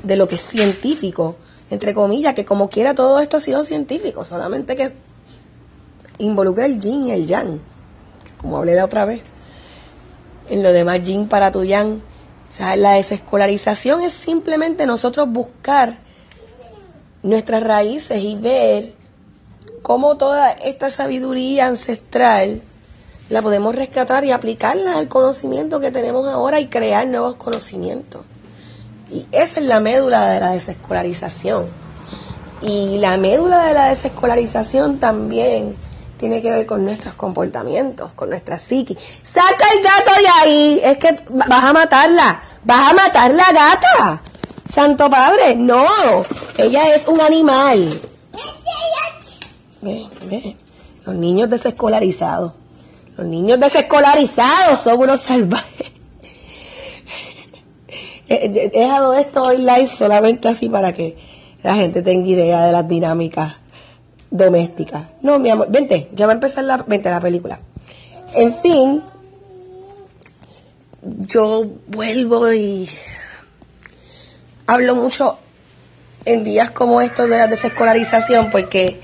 de, 0.04 0.16
lo 0.18 0.28
que 0.28 0.36
es 0.36 0.42
científico, 0.42 1.38
entre 1.70 1.94
comillas, 1.94 2.36
que 2.36 2.46
como 2.46 2.70
quiera 2.70 2.94
todo 2.94 3.20
esto 3.20 3.38
ha 3.38 3.40
sido 3.40 3.64
científico, 3.64 4.26
solamente 4.26 4.76
que 4.76 4.94
involucra 6.18 6.66
el 6.66 6.80
yin 6.80 7.08
y 7.08 7.12
el 7.14 7.26
yang, 7.26 7.62
como 8.42 8.58
hablé 8.58 8.76
la 8.76 8.84
otra 8.84 9.06
vez. 9.06 9.22
En 10.50 10.62
lo 10.62 10.74
demás, 10.74 11.02
yin 11.02 11.28
para 11.28 11.52
tu 11.54 11.64
yang. 11.64 12.02
O 12.50 12.54
sea, 12.54 12.76
la 12.76 12.94
desescolarización 12.94 14.02
es 14.02 14.14
simplemente 14.14 14.86
nosotros 14.86 15.30
buscar 15.30 15.98
nuestras 17.24 17.64
raíces 17.64 18.22
y 18.24 18.36
ver 18.36 18.94
cómo 19.82 20.16
toda 20.16 20.52
esta 20.52 20.90
sabiduría 20.90 21.68
ancestral 21.68 22.62
la 23.30 23.42
podemos 23.42 23.76
rescatar 23.76 24.24
y 24.24 24.32
aplicarla 24.32 24.98
al 24.98 25.08
conocimiento 25.08 25.80
que 25.80 25.92
tenemos 25.92 26.28
ahora 26.28 26.60
y 26.60 26.68
crear 26.68 27.08
nuevos 27.08 27.36
conocimientos. 27.36 28.22
Y 29.12 29.26
esa 29.32 29.60
es 29.60 29.66
la 29.66 29.80
médula 29.80 30.30
de 30.30 30.40
la 30.40 30.52
desescolarización. 30.52 31.66
Y 32.62 32.98
la 33.00 33.18
médula 33.18 33.66
de 33.66 33.74
la 33.74 33.90
desescolarización 33.90 35.00
también 35.00 35.76
tiene 36.18 36.42
que 36.42 36.52
ver 36.52 36.66
con 36.66 36.86
nuestros 36.86 37.14
comportamientos, 37.16 38.14
con 38.14 38.30
nuestra 38.30 38.58
psique. 38.58 38.98
¡Saca 39.24 39.66
el 39.74 39.84
gato 39.84 40.22
de 40.22 40.28
ahí! 40.28 40.82
Es 40.84 40.98
que 40.98 41.20
vas 41.30 41.64
a 41.64 41.74
matarla. 41.74 42.42
¡Vas 42.64 42.92
a 42.92 42.96
matar 42.96 43.34
la 43.34 43.52
gata! 43.52 44.22
Santo 44.68 45.10
Padre, 45.10 45.56
no. 45.56 45.86
Ella 46.58 46.96
es 46.96 47.08
un 47.08 47.22
animal. 47.22 48.00
Los 51.06 51.16
niños 51.16 51.50
desescolarizados. 51.50 52.54
Los 53.18 53.28
niños 53.28 53.60
desescolarizados 53.60 54.80
son 54.80 55.00
unos 55.00 55.22
salvajes. 55.22 55.92
He 58.28 58.50
dejado 58.50 59.14
esto 59.14 59.44
hoy 59.44 59.58
live 59.58 59.90
solamente 59.96 60.48
así 60.48 60.68
para 60.68 60.94
que 60.94 61.16
la 61.62 61.76
gente 61.76 62.02
tenga 62.02 62.28
idea 62.28 62.66
de 62.66 62.72
las 62.72 62.88
dinámicas 62.88 63.54
doméstica. 64.36 65.10
No, 65.22 65.40
mi 65.40 65.50
amor, 65.50 65.68
vente, 65.70 66.10
ya 66.14 66.26
va 66.26 66.34
a 66.34 66.36
empezar 66.36 66.64
la, 66.64 66.78
vente, 66.78 67.10
la 67.10 67.20
película. 67.20 67.60
En 68.34 68.54
fin, 68.56 69.04
yo 71.02 71.66
vuelvo 71.88 72.52
y 72.52 72.90
hablo 74.68 74.96
mucho 74.96 75.38
en 76.26 76.44
días 76.44 76.72
como 76.72 77.02
estos 77.02 77.30
de 77.30 77.38
la 77.38 77.48
desescolarización 77.48 78.50
porque 78.50 79.00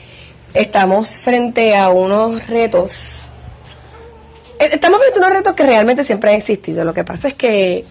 estamos 0.54 1.12
frente 1.12 1.76
a 1.76 1.90
unos 1.90 2.48
retos. 2.48 2.92
Eh, 4.60 4.70
estamos 4.74 5.00
frente 5.00 5.20
a 5.20 5.22
unos 5.22 5.38
retos 5.38 5.54
que 5.54 5.64
realmente 5.64 6.04
siempre 6.04 6.32
han 6.32 6.38
existido. 6.38 6.84
Lo 6.84 6.94
que 6.94 7.04
pasa 7.04 7.28
es 7.30 7.36
que 7.36 7.86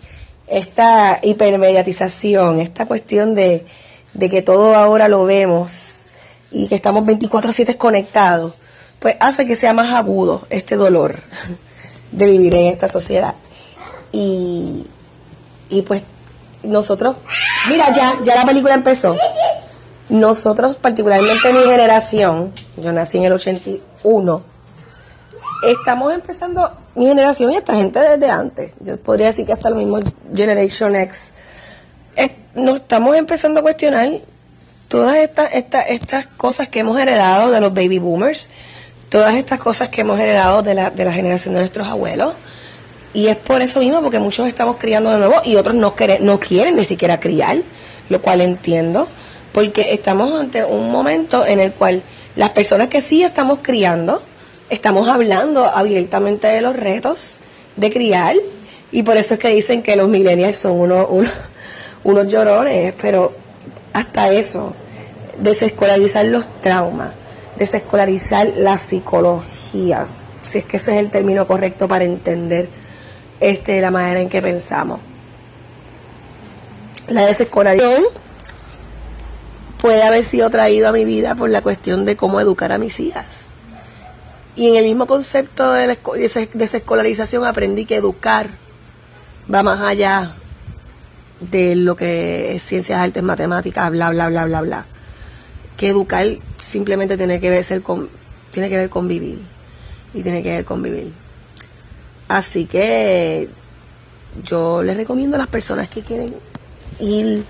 esta 0.46 1.20
hipermediatización, 1.22 2.60
esta 2.60 2.86
cuestión 2.86 3.34
de, 3.34 3.64
de 4.14 4.28
que 4.28 4.42
todo 4.42 4.74
ahora 4.74 5.06
lo 5.06 5.24
vemos 5.24 5.99
y 6.50 6.68
que 6.68 6.74
estamos 6.74 7.04
24/7 7.04 7.76
conectados, 7.76 8.54
pues 8.98 9.16
hace 9.20 9.46
que 9.46 9.56
sea 9.56 9.72
más 9.72 9.94
agudo 9.94 10.46
este 10.50 10.76
dolor 10.76 11.20
de 12.12 12.26
vivir 12.26 12.54
en 12.54 12.66
esta 12.66 12.88
sociedad. 12.88 13.34
Y, 14.12 14.86
y 15.68 15.82
pues 15.82 16.02
nosotros, 16.62 17.16
mira, 17.68 17.94
ya, 17.94 18.18
ya 18.24 18.34
la 18.36 18.44
película 18.44 18.74
empezó. 18.74 19.16
Nosotros, 20.08 20.76
particularmente 20.76 21.52
mi 21.52 21.62
generación, 21.62 22.52
yo 22.76 22.92
nací 22.92 23.18
en 23.18 23.24
el 23.24 23.32
81, 23.32 24.42
estamos 25.68 26.12
empezando, 26.12 26.72
mi 26.96 27.06
generación 27.06 27.52
y 27.52 27.56
esta 27.56 27.76
gente 27.76 28.00
desde 28.00 28.28
antes, 28.28 28.72
yo 28.80 28.96
podría 28.96 29.28
decir 29.28 29.46
que 29.46 29.52
hasta 29.52 29.70
lo 29.70 29.76
mismo 29.76 30.00
Generation 30.34 30.96
X, 30.96 31.32
nos 32.54 32.76
estamos 32.76 33.16
empezando 33.16 33.60
a 33.60 33.62
cuestionar 33.62 34.10
todas 34.90 35.18
estas, 35.18 35.54
estas, 35.54 35.88
estas 35.88 36.26
cosas 36.26 36.68
que 36.68 36.80
hemos 36.80 36.98
heredado 36.98 37.52
de 37.52 37.60
los 37.60 37.72
baby 37.72 38.00
boomers, 38.00 38.50
todas 39.08 39.36
estas 39.36 39.60
cosas 39.60 39.88
que 39.88 40.00
hemos 40.00 40.18
heredado 40.18 40.64
de 40.64 40.74
la, 40.74 40.90
de 40.90 41.04
la 41.04 41.12
generación 41.12 41.54
de 41.54 41.60
nuestros 41.60 41.86
abuelos, 41.86 42.34
y 43.14 43.28
es 43.28 43.36
por 43.36 43.62
eso 43.62 43.78
mismo, 43.78 44.02
porque 44.02 44.18
muchos 44.18 44.48
estamos 44.48 44.78
criando 44.78 45.12
de 45.12 45.18
nuevo 45.18 45.36
y 45.44 45.54
otros 45.54 45.76
no, 45.76 45.94
quieren, 45.94 46.26
no 46.26 46.40
quieren 46.40 46.76
ni 46.76 46.84
siquiera 46.84 47.20
criar, 47.20 47.58
lo 48.08 48.20
cual 48.20 48.40
entiendo, 48.40 49.06
porque 49.52 49.94
estamos 49.94 50.38
ante 50.38 50.64
un 50.64 50.90
momento 50.90 51.46
en 51.46 51.60
el 51.60 51.72
cual 51.72 52.02
las 52.34 52.50
personas 52.50 52.88
que 52.88 53.00
sí 53.00 53.22
estamos 53.22 53.60
criando, 53.62 54.24
estamos 54.70 55.08
hablando 55.08 55.66
abiertamente 55.66 56.48
de 56.48 56.62
los 56.62 56.74
retos 56.74 57.38
de 57.76 57.92
criar, 57.92 58.34
y 58.90 59.04
por 59.04 59.16
eso 59.16 59.34
es 59.34 59.40
que 59.40 59.50
dicen 59.50 59.84
que 59.84 59.94
los 59.94 60.08
millennials 60.08 60.56
son 60.56 60.80
unos, 60.80 61.06
unos, 61.10 61.30
unos 62.02 62.26
llorones, 62.26 62.92
pero 63.00 63.39
hasta 63.92 64.30
eso, 64.32 64.74
desescolarizar 65.38 66.26
los 66.26 66.46
traumas, 66.60 67.12
desescolarizar 67.56 68.48
la 68.56 68.78
psicología, 68.78 70.06
si 70.42 70.58
es 70.58 70.64
que 70.64 70.76
ese 70.76 70.92
es 70.92 70.98
el 70.98 71.10
término 71.10 71.46
correcto 71.46 71.88
para 71.88 72.04
entender 72.04 72.68
este 73.40 73.80
la 73.80 73.90
manera 73.90 74.20
en 74.20 74.28
que 74.28 74.42
pensamos. 74.42 75.00
La 77.08 77.26
desescolarización 77.26 78.04
puede 79.80 80.02
haber 80.02 80.24
sido 80.24 80.50
traído 80.50 80.88
a 80.88 80.92
mi 80.92 81.04
vida 81.04 81.34
por 81.34 81.50
la 81.50 81.62
cuestión 81.62 82.04
de 82.04 82.16
cómo 82.16 82.40
educar 82.40 82.72
a 82.72 82.78
mis 82.78 83.00
hijas. 83.00 83.26
Y 84.54 84.68
en 84.68 84.76
el 84.76 84.84
mismo 84.84 85.06
concepto 85.06 85.72
de 85.72 85.96
desescolarización 86.54 87.44
aprendí 87.44 87.86
que 87.86 87.96
educar 87.96 88.50
va 89.52 89.62
más 89.62 89.80
allá 89.80 90.34
de 91.40 91.74
lo 91.74 91.96
que 91.96 92.54
es 92.54 92.64
ciencias, 92.64 92.98
artes, 92.98 93.22
matemáticas, 93.22 93.90
bla, 93.90 94.10
bla, 94.10 94.28
bla, 94.28 94.44
bla, 94.44 94.60
bla. 94.60 94.86
Que 95.76 95.88
educar 95.88 96.26
simplemente 96.58 97.16
tiene 97.16 97.40
que 97.40 97.50
ver, 97.50 97.82
con, 97.82 98.08
tiene 98.50 98.68
que 98.68 98.76
ver 98.76 98.90
con 98.90 99.08
vivir. 99.08 99.40
Y 100.12 100.22
tiene 100.22 100.42
que 100.42 100.50
ver 100.50 100.64
con 100.64 100.82
vivir. 100.82 101.12
Así 102.28 102.66
que 102.66 103.48
yo 104.44 104.82
les 104.82 104.96
recomiendo 104.96 105.36
a 105.36 105.38
las 105.38 105.48
personas 105.48 105.88
que 105.88 106.02
quieren 106.02 106.34
ir 107.00 107.44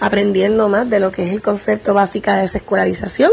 aprendiendo 0.00 0.68
más 0.68 0.88
de 0.88 1.00
lo 1.00 1.12
que 1.12 1.26
es 1.26 1.32
el 1.32 1.42
concepto 1.42 1.94
básico 1.94 2.30
de 2.30 2.42
desescolarización. 2.42 3.30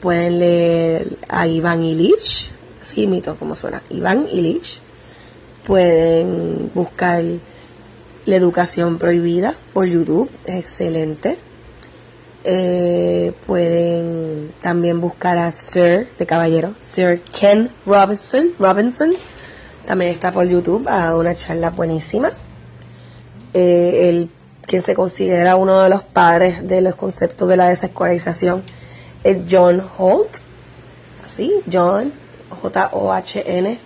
Pueden 0.00 0.38
leer 0.38 1.16
a 1.28 1.46
Iván 1.46 1.82
Illich, 1.82 2.50
así 2.82 3.06
mito 3.06 3.36
como 3.36 3.56
suena, 3.56 3.82
Iván 3.90 4.28
Illich. 4.30 4.80
Pueden 5.64 6.70
buscar 6.74 7.24
la 8.26 8.36
educación 8.36 8.98
prohibida 8.98 9.54
por 9.72 9.86
YouTube 9.86 10.30
es 10.44 10.56
excelente. 10.56 11.38
Eh, 12.42 13.32
pueden 13.46 14.52
también 14.60 15.00
buscar 15.00 15.38
a 15.38 15.52
Sir 15.52 16.08
de 16.18 16.26
Caballero, 16.26 16.74
Sir 16.80 17.22
Ken 17.22 17.70
Robinson. 17.86 18.50
Robinson 18.58 19.12
también 19.84 20.10
está 20.10 20.32
por 20.32 20.46
YouTube, 20.46 20.86
ha 20.88 20.98
dado 20.98 21.20
una 21.20 21.34
charla 21.34 21.70
buenísima. 21.70 22.32
Eh, 23.54 24.28
quien 24.62 24.82
se 24.82 24.94
considera 24.94 25.54
uno 25.54 25.80
de 25.82 25.88
los 25.88 26.02
padres 26.02 26.66
de 26.66 26.80
los 26.80 26.96
conceptos 26.96 27.48
de 27.48 27.56
la 27.56 27.68
desescolarización 27.68 28.64
es 29.22 29.38
John 29.48 29.88
Holt. 29.96 30.38
Así, 31.24 31.52
John, 31.72 32.12
J-O-H-N, 32.62 33.78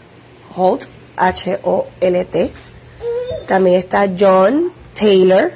Holt, 0.56 0.84
H-O-L-T 1.16 2.52
también 3.46 3.76
está 3.76 4.06
John 4.18 4.72
Taylor, 4.98 5.52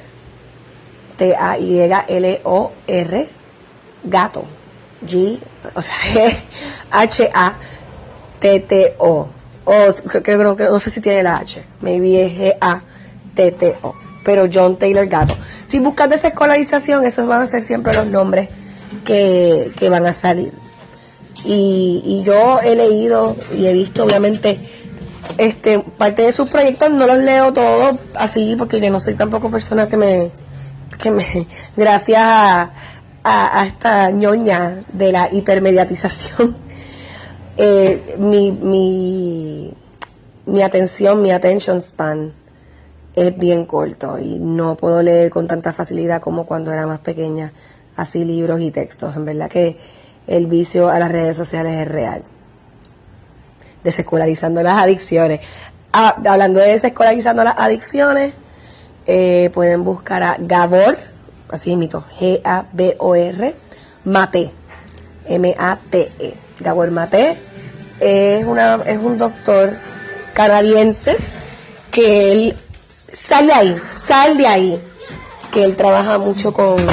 T-A-Y-L-O-R. 1.17 2.45
Gato. 4.05 4.45
G, 5.07 5.39
o 5.75 5.83
sea, 5.83 5.95
H-A-T-T-O. 6.91 7.59
O 9.67 9.87
creo 10.23 10.57
que 10.57 10.65
no 10.65 10.79
sé 10.79 10.91
si 10.91 11.01
tiene 11.01 11.23
la 11.23 11.37
H. 11.39 11.65
Maybe 11.81 12.27
es 12.27 12.33
G-A-T-T-O. 12.33 13.95
Pero 14.25 14.47
John 14.53 14.77
Taylor 14.79 15.07
Gato. 15.07 15.35
Si 15.67 15.79
buscas 15.79 16.11
desescolarización, 16.11 17.05
esos 17.05 17.27
van 17.27 17.43
a 17.43 17.47
ser 17.47 17.63
siempre 17.63 17.95
los 17.95 18.07
nombres 18.07 18.49
que, 19.05 19.73
que 19.77 19.89
van 19.89 20.05
a 20.07 20.13
salir. 20.13 20.53
Y, 21.45 22.03
y 22.05 22.23
yo 22.25 22.61
he 22.61 22.75
leído 22.75 23.37
y 23.55 23.67
he 23.67 23.73
visto, 23.73 24.05
obviamente, 24.05 24.74
este 25.39 25.81
parte 25.81 26.23
de 26.23 26.33
sus 26.33 26.49
proyectos 26.49 26.91
no 26.91 27.07
los 27.07 27.19
leo 27.19 27.53
todos 27.53 27.97
así 28.15 28.55
porque 28.57 28.81
yo 28.81 28.91
no 28.91 29.01
soy 29.01 29.15
tampoco 29.15 29.51
persona 29.51 29.89
que 29.89 29.97
me 29.97 30.31
que 30.99 31.11
me 31.11 31.47
gracias 31.77 32.23
a, 32.23 33.65
esta 33.67 34.11
ñoña 34.11 34.81
de 34.93 35.13
la 35.13 35.29
hipermediatización 35.33 36.57
eh, 37.57 38.17
mi, 38.19 38.53
mi, 38.53 39.75
mi 40.47 40.63
atención 40.63 41.23
mi 41.23 41.31
attention 41.31 41.81
span 41.81 42.35
es 43.17 43.37
bien 43.39 43.65
corto 43.65 44.19
y 44.19 44.39
no 44.39 44.77
puedo 44.77 45.03
leer 45.03 45.31
con 45.31 45.47
tanta 45.47 45.73
facilidad 45.73 46.21
como 46.21 46.47
cuando 46.47 46.73
era 46.73 46.87
más 46.87 46.99
pequeña 46.99 47.53
así 47.97 48.25
libros 48.25 48.61
y 48.61 48.71
textos. 48.71 49.15
En 49.17 49.25
verdad 49.25 49.49
que 49.49 49.79
el 50.27 50.47
vicio 50.47 50.89
a 50.89 50.99
las 50.99 51.13
redes 51.13 51.37
sociales 51.37 51.81
es 51.81 51.89
real 51.89 52.25
desescolarizando 53.85 54.63
las 54.63 54.83
adicciones. 54.83 55.41
Ah, 55.93 56.17
hablando 56.27 56.59
de 56.59 56.73
desescolarizando 56.73 57.45
las 57.45 57.55
adicciones, 57.57 58.35
eh, 59.07 59.51
pueden 59.55 59.85
buscar 59.85 60.23
a 60.23 60.37
Gabor, 60.41 60.97
así 61.51 61.77
mito, 61.77 62.05
G-A-B-O-R, 62.19 63.55
Mate, 64.05 64.51
M-A-T-E. 65.27 66.35
Gabor 66.61 66.91
Mate 66.91 67.37
es, 68.01 68.45
una, 68.45 68.81
es 68.87 68.99
un 68.99 69.19
doctor 69.19 69.77
canadiense 70.33 71.17
que 71.91 72.33
él, 72.33 72.57
sale 73.13 73.53
ahí, 73.53 73.81
sal 73.97 74.37
de 74.37 74.47
ahí, 74.47 74.85
que 75.53 75.65
él 75.65 75.77
trabaja 75.77 76.19
mucho 76.19 76.53
con 76.53 76.85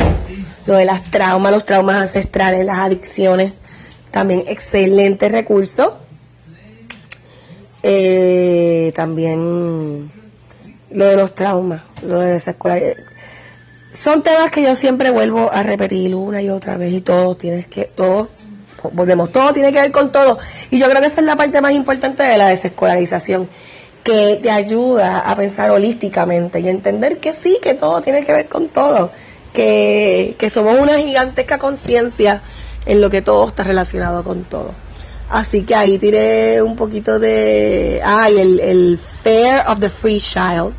lo 0.65 0.73
de 0.73 0.85
las 0.85 1.03
traumas, 1.09 1.51
los 1.51 1.65
traumas 1.65 1.95
ancestrales, 1.95 2.65
las 2.65 2.79
adicciones, 2.79 3.53
también 4.11 4.43
excelente 4.47 5.29
recurso 5.29 6.00
eh, 7.83 8.91
también 8.95 10.11
lo 10.91 11.05
de 11.05 11.15
los 11.15 11.33
traumas, 11.33 11.81
lo 12.05 12.19
de 12.19 12.33
desescolaridad. 12.33 12.95
Son 13.93 14.23
temas 14.23 14.51
que 14.51 14.63
yo 14.63 14.75
siempre 14.75 15.09
vuelvo 15.09 15.51
a 15.51 15.63
repetir 15.63 16.15
una 16.15 16.41
y 16.41 16.49
otra 16.49 16.77
vez 16.77 16.93
y 16.93 17.01
todo 17.01 17.35
tienes 17.35 17.67
que, 17.67 17.85
todo, 17.85 18.29
volvemos, 18.93 19.31
todo 19.31 19.51
tiene 19.51 19.73
que 19.73 19.81
ver 19.81 19.91
con 19.91 20.11
todo. 20.11 20.37
Y 20.69 20.79
yo 20.79 20.87
creo 20.89 21.01
que 21.01 21.07
esa 21.07 21.21
es 21.21 21.27
la 21.27 21.35
parte 21.35 21.59
más 21.59 21.71
importante 21.71 22.23
de 22.23 22.37
la 22.37 22.47
desescolarización, 22.47 23.49
que 24.03 24.39
te 24.41 24.49
ayuda 24.49 25.19
a 25.19 25.35
pensar 25.35 25.71
holísticamente 25.71 26.59
y 26.59 26.69
entender 26.69 27.19
que 27.19 27.33
sí, 27.33 27.59
que 27.61 27.73
todo 27.73 28.01
tiene 28.01 28.23
que 28.23 28.31
ver 28.31 28.47
con 28.47 28.69
todo, 28.69 29.11
que, 29.53 30.35
que 30.39 30.49
somos 30.49 30.79
una 30.79 30.97
gigantesca 30.97 31.57
conciencia 31.57 32.41
en 32.85 33.01
lo 33.01 33.09
que 33.09 33.21
todo 33.21 33.47
está 33.47 33.63
relacionado 33.63 34.23
con 34.23 34.43
todo. 34.45 34.73
Así 35.31 35.63
que 35.63 35.75
ahí 35.75 35.97
tiré 35.97 36.61
un 36.61 36.75
poquito 36.75 37.17
de... 37.17 38.01
Ah, 38.03 38.27
el, 38.27 38.59
el 38.59 38.97
Fair 38.97 39.63
of 39.65 39.79
the 39.79 39.89
Free 39.89 40.19
Child, 40.19 40.73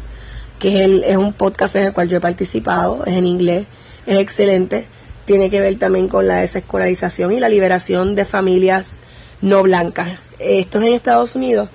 que 0.59 0.75
es, 0.75 0.81
el, 0.81 1.05
es 1.05 1.17
un 1.17 1.33
podcast 1.33 1.77
en 1.77 1.85
el 1.85 1.95
cual 1.95 2.07
yo 2.07 2.19
he 2.19 2.21
participado, 2.21 3.03
es 3.07 3.15
en 3.15 3.27
inglés, 3.27 3.67
es 4.05 4.19
excelente. 4.19 4.85
Tiene 5.25 5.49
que 5.49 5.59
ver 5.59 5.79
también 5.79 6.07
con 6.07 6.29
la 6.29 6.41
desescolarización 6.41 7.33
y 7.33 7.41
la 7.41 7.49
liberación 7.49 8.15
de 8.15 8.27
familias 8.27 9.01
no 9.41 9.63
blancas. 9.63 10.19
Esto 10.39 10.81
es 10.81 10.87
en 10.87 10.93
Estados 10.93 11.35
Unidos, 11.35 11.71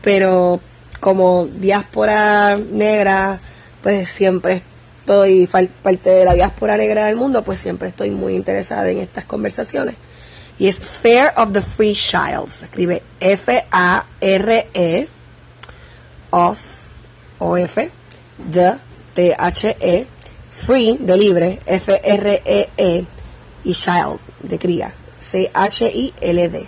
pero 0.00 0.62
como 1.00 1.44
diáspora 1.44 2.56
negra, 2.56 3.40
pues 3.82 4.08
siempre 4.08 4.62
estoy, 5.00 5.46
parte 5.82 6.08
de 6.08 6.24
la 6.24 6.32
diáspora 6.32 6.78
negra 6.78 7.04
del 7.04 7.16
mundo, 7.16 7.44
pues 7.44 7.58
siempre 7.58 7.88
estoy 7.88 8.10
muy 8.10 8.36
interesada 8.36 8.88
en 8.88 9.00
estas 9.00 9.26
conversaciones 9.26 9.96
y 10.58 10.68
es 10.68 10.80
Fair 10.80 11.32
of 11.36 11.52
the 11.52 11.62
Free 11.62 11.94
Child. 11.94 12.50
Se 12.50 12.64
escribe 12.66 13.02
F-A-R-E 13.20 15.08
of 16.30 16.58
O-F 17.38 17.90
the 18.50 18.74
T-H-E 19.14 20.06
Free 20.50 20.96
de 20.98 21.16
libre 21.16 21.60
F-R-E-E 21.66 22.68
-E, 22.76 23.06
y 23.64 23.72
Child 23.72 24.18
de 24.42 24.58
cría 24.58 24.94
C-H-I-L-D 25.18 26.66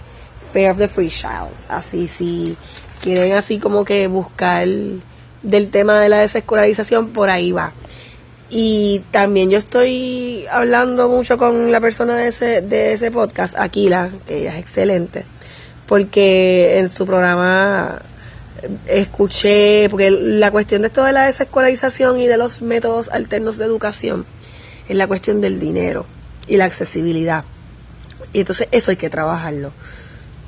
Fair 0.53 0.71
of 0.71 0.79
the 0.79 0.89
Free 0.89 1.11
Child. 1.11 1.53
Así 1.69 2.09
si 2.09 2.57
quieren 3.03 3.33
así 3.33 3.59
como 3.59 3.85
que 3.85 4.07
buscar 4.09 4.67
del 5.43 5.71
tema 5.71 6.01
de 6.01 6.09
la 6.09 6.19
desescolarización 6.19 7.11
por 7.11 7.31
ahí 7.31 7.53
va. 7.53 7.73
Y 8.51 9.01
también 9.11 9.51
yo 9.51 9.59
estoy 9.59 10.47
hablando 10.51 11.09
mucho 11.09 11.37
con 11.37 11.71
la 11.71 11.81
persona 11.81 12.17
de 12.17 12.29
ese, 12.29 12.63
de 12.63 12.95
ese 12.95 13.11
podcast, 13.11 13.59
Aquila, 13.59 14.11
que 14.27 14.39
ella 14.39 14.55
es 14.55 14.61
excelente, 14.61 15.25
porque 15.87 16.79
en 16.79 16.89
su 16.89 17.05
programa 17.05 18.01
escuché, 18.87 19.89
porque 19.91 20.11
la 20.11 20.51
cuestión 20.51 20.83
de 20.83 20.89
esto 20.89 21.05
de 21.05 21.13
la 21.13 21.27
desescolarización 21.27 22.21
y 22.21 22.27
de 22.27 22.39
los 22.39 22.63
métodos 22.63 23.11
alternos 23.11 23.59
de 23.59 23.67
educación 23.67 24.25
es 24.89 24.97
la 24.97 25.07
cuestión 25.07 25.43
del 25.43 25.61
dinero 25.61 26.07
y 26.49 26.57
la 26.57 26.65
accesibilidad. 26.65 27.45
Y 28.33 28.41
entonces 28.41 28.69
eso 28.73 28.91
hay 28.91 28.97
que 28.97 29.11
trabajarlo. 29.11 29.73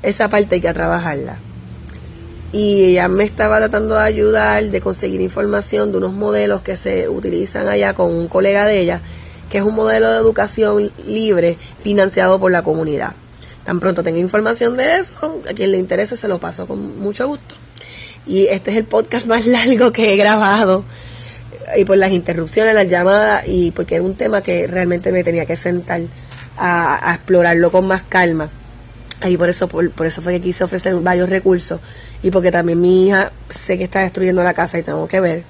Esa 0.01 0.27
parte 0.27 0.55
hay 0.55 0.61
que 0.61 0.73
trabajarla 0.73 1.37
y 2.51 2.83
ella 2.83 3.07
me 3.07 3.23
estaba 3.23 3.59
tratando 3.59 3.95
de 3.95 4.01
ayudar, 4.01 4.65
de 4.65 4.81
conseguir 4.81 5.21
información 5.21 5.91
de 5.91 5.97
unos 5.99 6.13
modelos 6.13 6.61
que 6.61 6.75
se 6.75 7.07
utilizan 7.07 7.67
allá 7.67 7.93
con 7.93 8.13
un 8.13 8.27
colega 8.27 8.65
de 8.65 8.79
ella, 8.79 9.01
que 9.49 9.59
es 9.59 9.63
un 9.63 9.75
modelo 9.75 10.09
de 10.09 10.17
educación 10.17 10.91
libre 11.05 11.57
financiado 11.81 12.39
por 12.39 12.51
la 12.51 12.61
comunidad. 12.61 13.13
Tan 13.63 13.79
pronto 13.79 14.03
tenga 14.03 14.19
información 14.19 14.75
de 14.75 14.97
eso, 14.97 15.41
a 15.49 15.53
quien 15.53 15.71
le 15.71 15.77
interese 15.77 16.17
se 16.17 16.27
lo 16.27 16.39
paso 16.39 16.67
con 16.67 16.99
mucho 16.99 17.27
gusto. 17.27 17.55
Y 18.25 18.47
este 18.47 18.71
es 18.71 18.77
el 18.77 18.85
podcast 18.85 19.25
más 19.27 19.45
largo 19.45 19.91
que 19.91 20.13
he 20.13 20.17
grabado 20.17 20.83
y 21.77 21.85
por 21.85 21.97
las 21.97 22.11
interrupciones, 22.11 22.73
las 22.73 22.89
llamadas 22.89 23.43
y 23.47 23.71
porque 23.71 23.95
es 23.95 24.01
un 24.01 24.15
tema 24.15 24.41
que 24.41 24.67
realmente 24.67 25.13
me 25.13 25.23
tenía 25.23 25.45
que 25.45 25.55
sentar 25.55 26.01
a 26.57 27.13
explorarlo 27.15 27.71
con 27.71 27.87
más 27.87 28.03
calma 28.03 28.49
Ahí 29.21 29.37
por 29.37 29.49
eso, 29.49 29.67
por, 29.67 30.05
eso 30.05 30.21
fue 30.21 30.33
que 30.33 30.41
quise 30.41 30.63
ofrecer 30.63 30.95
varios 30.95 31.29
recursos 31.29 31.79
y 32.23 32.31
porque 32.31 32.51
también 32.51 32.81
mi 32.81 33.07
hija 33.07 33.31
sé 33.49 33.77
que 33.77 33.83
está 33.83 33.99
destruyendo 33.99 34.43
la 34.43 34.53
casa 34.53 34.79
y 34.79 34.83
tengo 34.83 35.07
que 35.07 35.19
ver. 35.19 35.43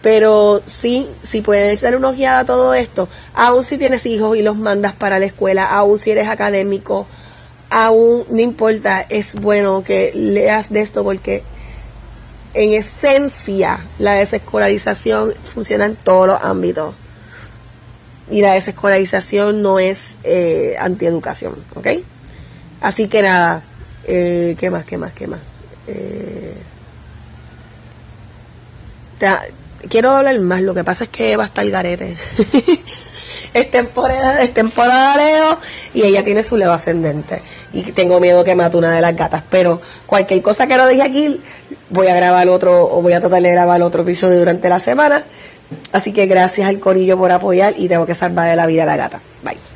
Pero 0.00 0.62
sí, 0.66 1.08
si 1.22 1.42
puedes 1.42 1.82
dar 1.82 1.94
una 1.94 2.08
ojeada 2.08 2.40
a 2.40 2.44
todo 2.44 2.74
esto, 2.74 3.08
aún 3.34 3.64
si 3.64 3.78
tienes 3.78 4.04
hijos 4.06 4.36
y 4.36 4.42
los 4.42 4.56
mandas 4.56 4.94
para 4.94 5.18
la 5.18 5.26
escuela, 5.26 5.66
aún 5.66 5.98
si 5.98 6.10
eres 6.10 6.28
académico, 6.28 7.06
aún 7.70 8.24
no 8.30 8.40
importa, 8.40 9.02
es 9.02 9.34
bueno 9.34 9.84
que 9.84 10.10
leas 10.14 10.72
de 10.72 10.80
esto 10.80 11.04
porque 11.04 11.44
en 12.54 12.74
esencia 12.74 13.86
la 13.98 14.14
desescolarización 14.14 15.34
funciona 15.44 15.86
en 15.86 15.96
todos 15.96 16.26
los 16.26 16.42
ámbitos. 16.42 16.94
Y 18.30 18.40
la 18.40 18.54
desescolarización 18.54 19.62
no 19.62 19.78
es 19.78 20.16
eh, 20.24 20.76
antieducación, 20.78 21.64
¿ok? 21.74 21.88
Así 22.82 23.06
que 23.06 23.22
nada, 23.22 23.62
eh, 24.04 24.56
¿qué 24.58 24.68
más, 24.68 24.84
qué 24.84 24.98
más, 24.98 25.12
qué 25.12 25.26
más? 25.28 25.40
Eh, 25.86 26.54
quiero 29.88 30.10
hablar 30.10 30.38
más, 30.40 30.62
lo 30.62 30.74
que 30.74 30.84
pasa 30.84 31.04
es 31.04 31.10
que 31.10 31.36
va 31.36 31.44
a 31.44 31.46
estar 31.46 31.68
garete. 31.68 32.16
es 33.54 33.70
temporada, 33.70 34.42
es 34.42 34.52
temporada 34.52 35.16
Leo 35.16 35.58
y 35.94 36.02
ella 36.02 36.24
tiene 36.24 36.42
su 36.42 36.56
Leo 36.56 36.72
ascendente. 36.72 37.42
Y 37.72 37.92
tengo 37.92 38.18
miedo 38.18 38.42
que 38.42 38.54
mate 38.54 38.76
una 38.76 38.94
de 38.94 39.00
las 39.00 39.16
gatas. 39.16 39.44
Pero 39.48 39.80
cualquier 40.06 40.42
cosa 40.42 40.66
que 40.66 40.76
no 40.76 40.88
dije 40.88 41.02
aquí, 41.02 41.40
voy 41.90 42.08
a 42.08 42.16
grabar 42.16 42.48
otro, 42.48 42.92
o 42.92 43.00
voy 43.00 43.12
a 43.12 43.20
tratar 43.20 43.42
de 43.42 43.50
grabar 43.50 43.80
otro 43.82 44.02
episodio 44.02 44.38
durante 44.38 44.68
la 44.68 44.80
semana. 44.80 45.24
Así 45.92 46.12
que 46.12 46.26
gracias 46.26 46.68
al 46.68 46.80
corillo 46.80 47.16
por 47.16 47.30
apoyar 47.30 47.74
y 47.76 47.88
tengo 47.88 48.06
que 48.06 48.14
salvar 48.14 48.50
de 48.50 48.56
la 48.56 48.66
vida 48.66 48.82
a 48.82 48.86
la 48.86 48.96
gata. 48.96 49.20
Bye. 49.44 49.71